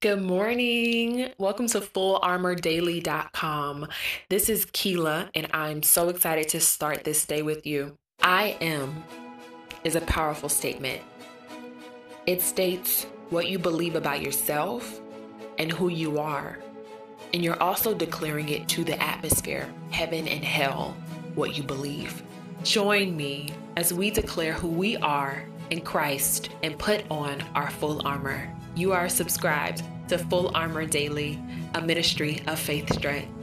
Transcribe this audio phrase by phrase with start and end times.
[0.00, 1.30] Good morning.
[1.38, 3.86] Welcome to FullArmorDaily.com.
[4.28, 7.96] This is Keela, and I'm so excited to start this day with you.
[8.20, 9.04] I am
[9.84, 11.00] is a powerful statement.
[12.26, 15.00] It states what you believe about yourself
[15.58, 16.58] and who you are.
[17.32, 20.96] And you're also declaring it to the atmosphere, heaven and hell,
[21.34, 22.24] what you believe.
[22.64, 28.06] Join me as we declare who we are in Christ and put on our full
[28.06, 28.52] armor.
[28.76, 31.42] You are subscribed to Full Armor Daily,
[31.74, 33.35] a ministry of faith strength.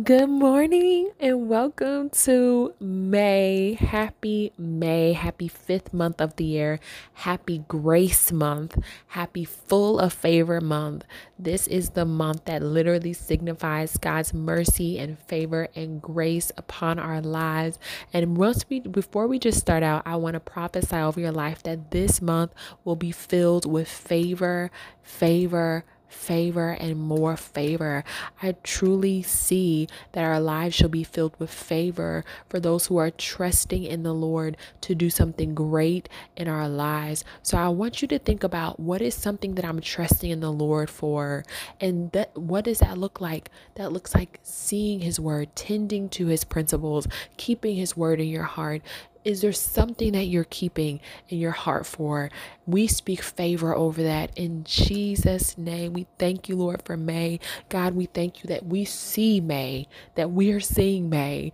[0.00, 3.72] Good morning and welcome to May.
[3.80, 5.12] Happy May.
[5.12, 6.78] Happy fifth month of the year.
[7.14, 8.78] Happy grace month.
[9.08, 11.04] Happy full of favor month.
[11.36, 17.20] This is the month that literally signifies God's mercy and favor and grace upon our
[17.20, 17.80] lives.
[18.12, 21.64] And once we, before we just start out, I want to prophesy over your life
[21.64, 22.52] that this month
[22.84, 24.70] will be filled with favor,
[25.02, 28.04] favor, favor and more favor.
[28.42, 33.10] I truly see that our lives shall be filled with favor for those who are
[33.10, 37.24] trusting in the Lord to do something great in our lives.
[37.42, 40.52] So I want you to think about what is something that I'm trusting in the
[40.52, 41.44] Lord for
[41.80, 43.50] and that what does that look like?
[43.74, 48.44] That looks like seeing his word, tending to his principles, keeping his word in your
[48.44, 48.82] heart,
[49.24, 52.30] is there something that you're keeping in your heart for?
[52.66, 55.92] We speak favor over that in Jesus' name.
[55.92, 57.40] We thank you, Lord, for May.
[57.68, 61.52] God, we thank you that we see May, that we are seeing May.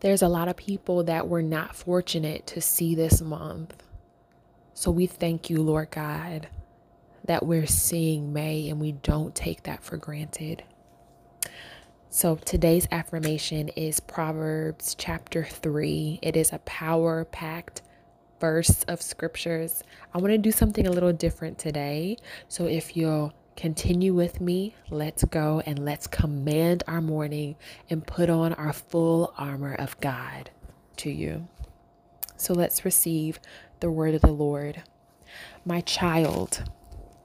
[0.00, 3.82] There's a lot of people that were not fortunate to see this month.
[4.74, 6.48] So we thank you, Lord God,
[7.24, 10.62] that we're seeing May and we don't take that for granted.
[12.10, 16.20] So today's affirmation is Proverbs chapter 3.
[16.22, 17.82] It is a power packed
[18.40, 19.84] verse of scriptures.
[20.14, 22.16] I want to do something a little different today.
[22.48, 27.56] So if you'll continue with me, let's go and let's command our morning
[27.90, 30.48] and put on our full armor of God
[30.96, 31.46] to you.
[32.38, 33.38] So let's receive
[33.80, 34.82] the word of the Lord.
[35.66, 36.64] My child,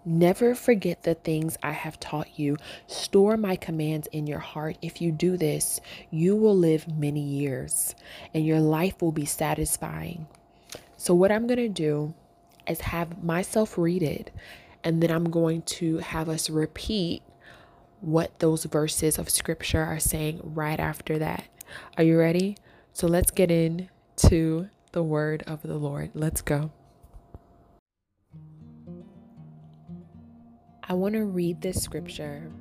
[0.06, 2.58] Never forget the things I have taught you.
[2.88, 4.78] Store my commands in your heart.
[4.82, 5.80] If you do this,
[6.12, 7.96] you will live many years
[8.34, 10.28] and your life will be satisfying.
[10.98, 12.14] So, what I'm going to do
[12.68, 14.32] is have myself read it,
[14.84, 17.24] and then I'm going to have us repeat
[18.02, 21.46] what those verses of scripture are saying right after that.
[21.98, 22.58] Are you ready?
[22.92, 26.12] So, let's get into the word of the Lord.
[26.14, 26.72] Let's go.
[30.86, 32.52] I want to read this scripture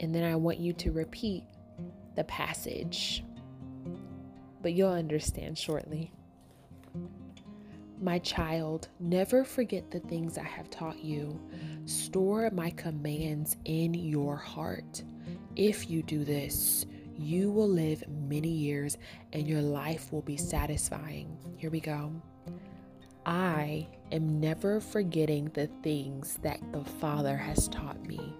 [0.00, 1.44] and then I want you to repeat
[2.16, 3.24] the passage,
[4.60, 6.10] but you'll understand shortly.
[8.02, 11.40] My child, never forget the things I have taught you.
[11.86, 15.04] Store my commands in your heart.
[15.54, 18.98] If you do this, you will live many years
[19.32, 21.38] and your life will be satisfying.
[21.56, 22.12] Here we go.
[23.26, 28.34] I am never forgetting the things that the Father has taught me.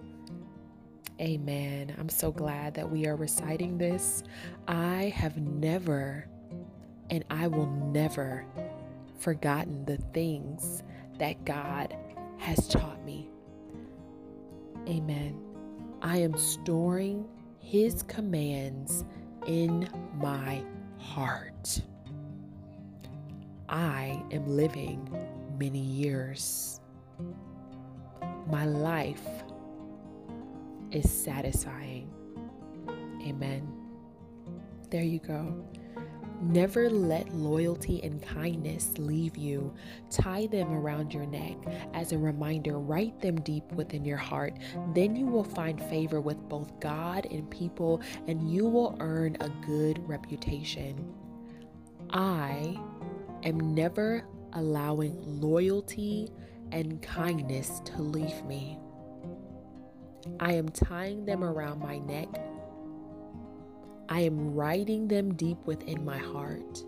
[1.20, 1.94] Amen.
[1.98, 4.24] I'm so glad that we are reciting this.
[4.66, 6.26] I have never
[7.10, 8.44] and I will never
[9.18, 10.82] forgotten the things
[11.18, 11.96] that God
[12.38, 13.30] has taught me.
[14.88, 15.40] Amen.
[16.02, 17.26] I am storing
[17.60, 19.04] His commands
[19.46, 20.62] in my
[20.98, 21.80] heart.
[23.68, 25.08] I am living
[25.58, 26.80] many years.
[28.50, 29.26] My life
[30.90, 32.12] is satisfying.
[33.22, 33.66] Amen.
[34.90, 35.64] There you go.
[36.42, 39.72] Never let loyalty and kindness leave you.
[40.10, 41.56] Tie them around your neck
[41.94, 42.78] as a reminder.
[42.78, 44.58] Write them deep within your heart.
[44.92, 49.48] Then you will find favor with both God and people, and you will earn a
[49.64, 51.14] good reputation.
[52.10, 52.78] I
[53.44, 56.30] am never allowing loyalty
[56.72, 58.78] and kindness to leave me.
[60.40, 62.28] I am tying them around my neck.
[64.08, 66.84] I am writing them deep within my heart.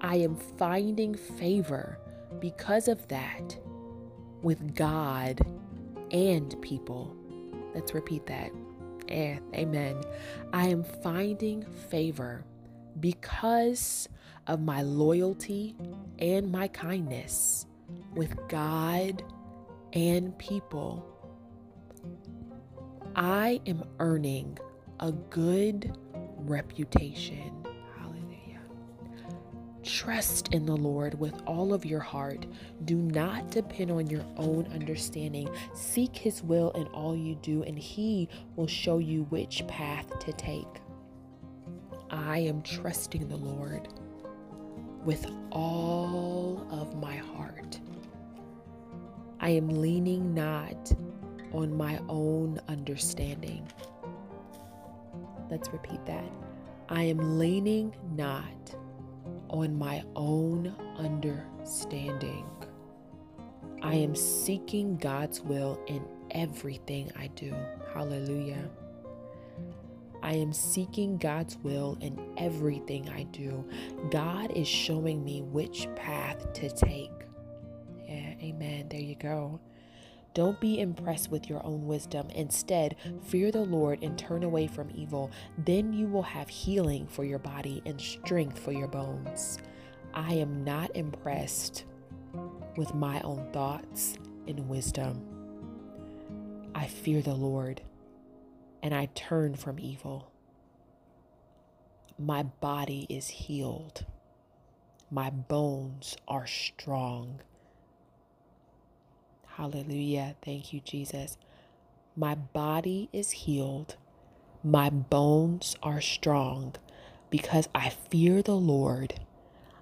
[0.00, 1.98] I am finding favor
[2.40, 3.58] because of that
[4.42, 5.40] with God
[6.10, 7.14] and people.
[7.74, 8.52] Let's repeat that.
[9.08, 10.02] Eh, amen.
[10.52, 12.44] I am finding favor
[13.00, 14.08] because
[14.48, 15.76] of my loyalty
[16.18, 17.66] and my kindness
[18.14, 19.22] with God
[19.92, 21.06] and people,
[23.14, 24.58] I am earning
[25.00, 25.96] a good
[26.38, 27.66] reputation.
[27.98, 28.60] Hallelujah.
[29.82, 32.46] Trust in the Lord with all of your heart.
[32.84, 35.48] Do not depend on your own understanding.
[35.74, 40.32] Seek His will in all you do, and He will show you which path to
[40.32, 40.66] take.
[42.10, 43.88] I am trusting the Lord
[45.04, 47.78] with all of my heart.
[49.40, 50.92] I am leaning not
[51.52, 53.66] on my own understanding.
[55.50, 56.30] Let's repeat that.
[56.88, 58.74] I am leaning not
[59.50, 62.46] on my own understanding.
[63.82, 67.54] I am seeking God's will in everything I do.
[67.94, 68.68] Hallelujah.
[70.22, 73.64] I am seeking God's will in everything I do.
[74.10, 77.10] God is showing me which path to take.
[78.06, 78.88] Yeah, amen.
[78.88, 79.60] There you go.
[80.34, 82.28] Don't be impressed with your own wisdom.
[82.30, 85.30] Instead, fear the Lord and turn away from evil.
[85.64, 89.58] Then you will have healing for your body and strength for your bones.
[90.14, 91.84] I am not impressed
[92.76, 94.16] with my own thoughts
[94.46, 95.22] and wisdom.
[96.74, 97.82] I fear the Lord
[98.82, 100.30] and I turn from evil.
[102.18, 104.04] My body is healed.
[105.10, 107.40] My bones are strong.
[109.56, 110.36] Hallelujah.
[110.42, 111.36] Thank you, Jesus.
[112.16, 113.96] My body is healed.
[114.64, 116.74] My bones are strong
[117.30, 119.20] because I fear the Lord.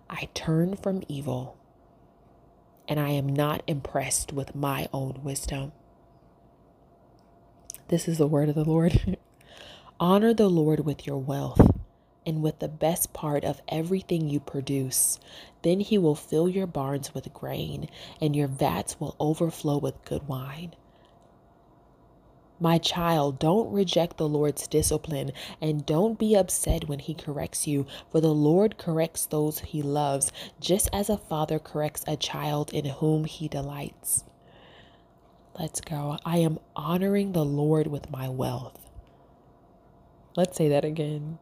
[0.09, 1.57] I turn from evil
[2.89, 5.73] and I am not impressed with my own wisdom.
[7.89, 9.17] This is the word of the Lord.
[10.01, 11.61] Honor the Lord with your wealth
[12.27, 15.21] and with the best part of everything you produce.
[15.63, 17.89] Then he will fill your barns with grain,
[18.21, 20.75] and your vats will overflow with good wine.
[22.59, 25.31] My child, don't reject the Lord's discipline
[25.61, 30.33] and don't be upset when he corrects you, for the Lord corrects those he loves,
[30.59, 34.25] just as a father corrects a child in whom he delights.
[35.59, 36.19] Let's go.
[36.25, 38.79] I am honoring the Lord with my wealth.
[40.37, 41.39] Let's say that again.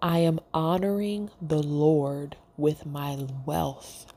[0.00, 4.12] I am honoring the Lord with my wealth.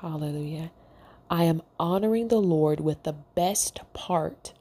[0.00, 0.70] Hallelujah.
[1.28, 4.52] I am honoring the Lord with the best part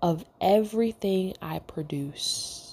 [0.00, 2.65] of everything I produce.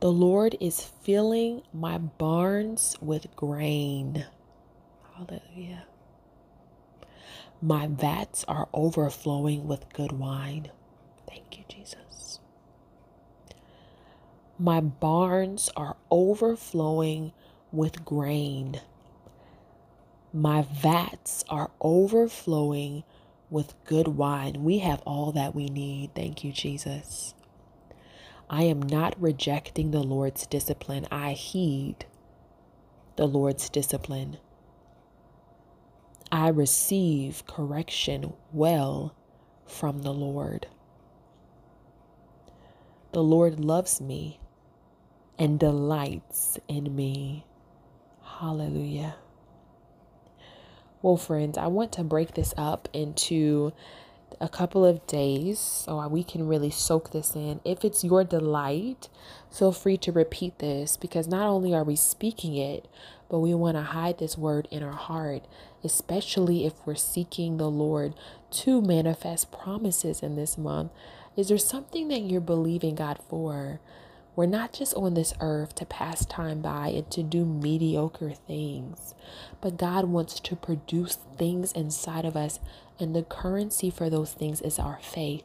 [0.00, 4.24] The Lord is filling my barns with grain.
[5.14, 5.84] Hallelujah.
[7.60, 10.70] My vats are overflowing with good wine.
[11.28, 12.40] Thank you, Jesus.
[14.58, 17.32] My barns are overflowing
[17.70, 18.80] with grain.
[20.32, 23.04] My vats are overflowing
[23.50, 24.64] with good wine.
[24.64, 26.14] We have all that we need.
[26.14, 27.34] Thank you, Jesus.
[28.52, 31.06] I am not rejecting the Lord's discipline.
[31.08, 32.04] I heed
[33.14, 34.38] the Lord's discipline.
[36.32, 39.14] I receive correction well
[39.66, 40.66] from the Lord.
[43.12, 44.40] The Lord loves me
[45.38, 47.46] and delights in me.
[48.24, 49.14] Hallelujah.
[51.02, 53.72] Well, friends, I want to break this up into
[54.40, 57.60] a couple of days so we can really soak this in.
[57.64, 59.08] If it's your delight,
[59.50, 62.86] feel free to repeat this because not only are we speaking it,
[63.28, 65.44] but we want to hide this word in our heart,
[65.84, 68.14] especially if we're seeking the Lord
[68.50, 70.90] to manifest promises in this month.
[71.36, 73.80] Is there something that you're believing God for?
[74.36, 79.14] We're not just on this earth to pass time by and to do mediocre things,
[79.60, 82.60] but God wants to produce things inside of us,
[82.98, 85.44] and the currency for those things is our faith.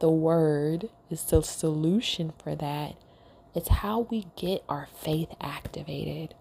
[0.00, 2.96] The word is the solution for that.
[3.54, 6.34] It's how we get our faith activated.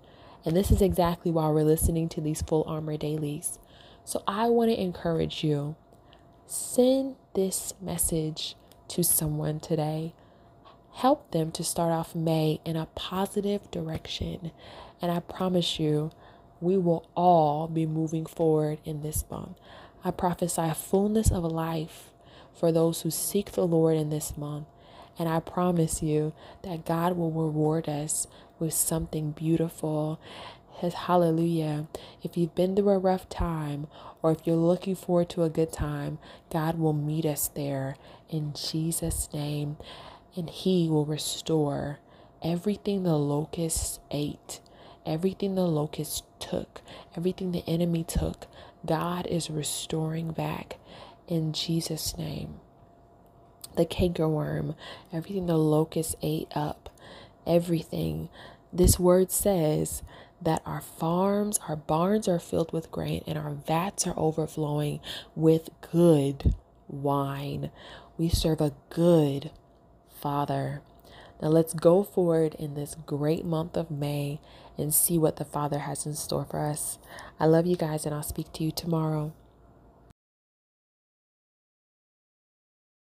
[0.46, 3.60] And this is exactly why we're listening to these full armor dailies.
[4.04, 5.76] So I want to encourage you
[6.46, 8.56] send this message
[8.88, 10.14] to someone today
[10.98, 14.50] help them to start off May in a positive direction.
[15.00, 16.10] And I promise you,
[16.60, 19.58] we will all be moving forward in this month.
[20.04, 22.10] I prophesy fullness of life
[22.52, 24.66] for those who seek the Lord in this month.
[25.20, 28.26] And I promise you that God will reward us
[28.58, 30.20] with something beautiful.
[30.80, 31.86] His hallelujah.
[32.24, 33.86] If you've been through a rough time
[34.24, 36.18] or if you're looking forward to a good time,
[36.52, 37.98] God will meet us there
[38.32, 39.78] in Jesus' name
[40.38, 42.00] and He will restore
[42.44, 44.62] everything the locusts ate,
[45.06, 46.82] everything the locusts took,
[47.16, 48.48] everything the enemy took,
[48.86, 50.78] God is restoring back
[51.28, 52.60] in Jesus' name.
[53.76, 54.76] The cankerworm,
[55.12, 56.90] everything the locusts ate up,
[57.46, 58.30] everything.
[58.72, 60.04] This word says
[60.42, 65.00] that our farms, our barns are filled with grain, and our vats are overflowing
[65.36, 66.54] with good
[66.88, 67.72] wine.
[68.18, 69.52] We serve a good
[70.22, 70.82] Father.
[71.42, 74.40] Now let's go forward in this great month of May
[74.78, 76.98] and see what the Father has in store for us.
[77.40, 79.34] I love you guys, and I'll speak to you tomorrow.